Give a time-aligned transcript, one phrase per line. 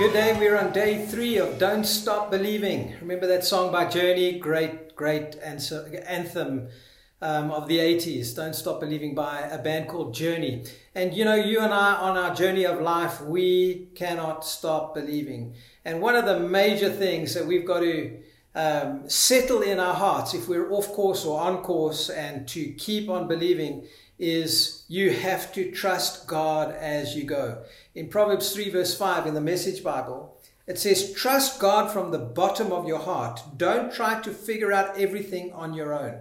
[0.00, 2.94] today we're on day three of Don't Stop Believing.
[3.02, 4.38] Remember that song by Journey?
[4.38, 6.68] Great, great anthem
[7.20, 10.64] um, of the 80s, Don't Stop Believing by a band called Journey.
[10.94, 15.52] And you know, you and I on our journey of life, we cannot stop believing.
[15.84, 18.20] And one of the major things that we've got to
[18.54, 23.10] um, settle in our hearts if we're off course or on course and to keep
[23.10, 23.86] on believing
[24.20, 27.62] is you have to trust God as you go.
[27.94, 32.18] In Proverbs 3, verse 5 in the Message Bible, it says, Trust God from the
[32.18, 33.40] bottom of your heart.
[33.56, 36.20] Don't try to figure out everything on your own.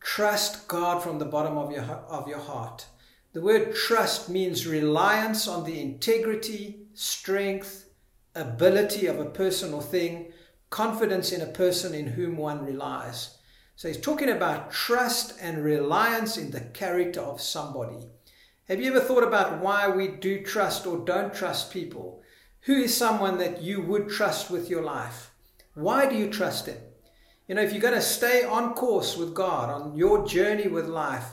[0.00, 2.86] Trust God from the bottom of your, of your heart.
[3.32, 7.90] The word trust means reliance on the integrity, strength,
[8.34, 10.32] ability of a person or thing,
[10.70, 13.38] confidence in a person in whom one relies.
[13.82, 18.06] So he's talking about trust and reliance in the character of somebody.
[18.68, 22.22] Have you ever thought about why we do trust or don't trust people?
[22.60, 25.32] Who is someone that you would trust with your life?
[25.74, 26.76] Why do you trust him?
[27.48, 30.86] You know, if you're going to stay on course with God, on your journey with
[30.86, 31.32] life,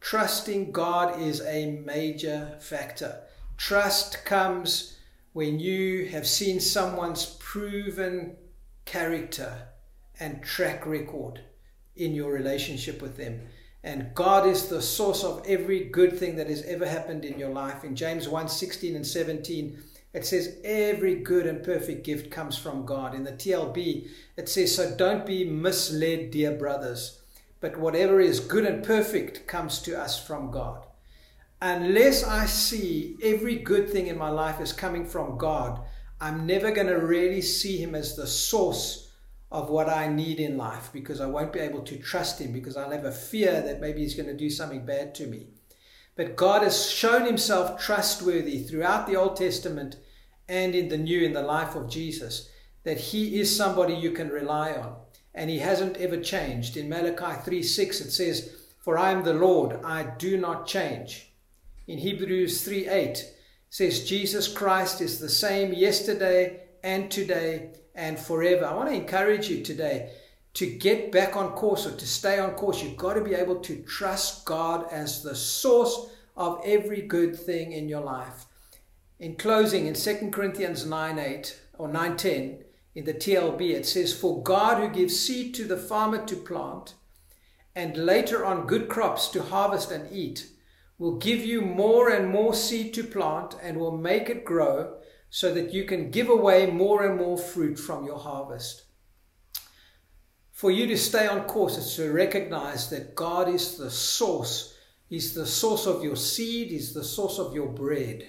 [0.00, 3.24] trusting God is a major factor.
[3.58, 4.96] Trust comes
[5.34, 8.36] when you have seen someone's proven
[8.86, 9.68] character
[10.18, 11.42] and track record
[11.96, 13.40] in your relationship with them.
[13.82, 17.50] And God is the source of every good thing that has ever happened in your
[17.50, 17.84] life.
[17.84, 19.78] In James 1 16 and 17,
[20.14, 23.14] it says, Every good and perfect gift comes from God.
[23.14, 27.20] In the TLB, it says, So don't be misled, dear brothers,
[27.60, 30.86] but whatever is good and perfect comes to us from God.
[31.60, 35.80] Unless I see every good thing in my life is coming from God,
[36.20, 39.03] I'm never going to really see Him as the source
[39.50, 42.76] of what I need in life because I won't be able to trust Him because
[42.76, 45.46] I'll have a fear that maybe He's going to do something bad to me.
[46.16, 49.96] But God has shown Himself trustworthy throughout the Old Testament
[50.48, 52.50] and in the New, in the life of Jesus,
[52.84, 54.96] that He is somebody you can rely on.
[55.34, 56.76] And He hasn't ever changed.
[56.76, 61.32] In Malachi 3 6, it says, For I am the Lord, I do not change.
[61.86, 63.24] In Hebrews 3 8,
[63.70, 68.66] says, Jesus Christ is the same yesterday and today and forever.
[68.66, 70.10] I want to encourage you today
[70.52, 72.82] to get back on course or to stay on course.
[72.82, 77.72] You've got to be able to trust God as the source of every good thing
[77.72, 78.44] in your life.
[79.18, 82.64] In closing, in 2 Corinthians 9 8 or 9 10,
[82.94, 86.94] in the TLB, it says, For God who gives seed to the farmer to plant,
[87.74, 90.48] and later on good crops to harvest and eat,
[90.98, 94.94] will give you more and more seed to plant and will make it grow
[95.34, 98.84] so that you can give away more and more fruit from your harvest.
[100.52, 104.78] For you to stay on course is to recognize that God is the source.
[105.08, 108.28] He's the source of your seed, He's the source of your bread.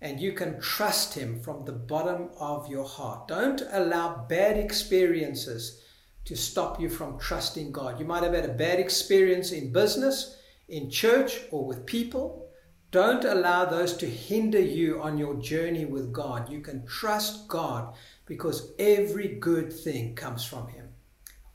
[0.00, 3.28] And you can trust Him from the bottom of your heart.
[3.28, 5.82] Don't allow bad experiences
[6.24, 8.00] to stop you from trusting God.
[8.00, 10.38] You might have had a bad experience in business,
[10.70, 12.48] in church, or with people.
[12.94, 16.48] Don't allow those to hinder you on your journey with God.
[16.48, 20.90] You can trust God because every good thing comes from Him.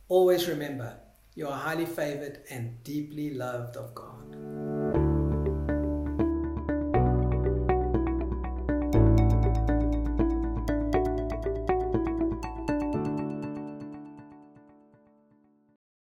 [0.10, 1.00] Always remember,
[1.36, 4.49] you are highly favored and deeply loved of God.